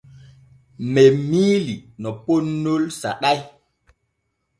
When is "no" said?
2.01-2.09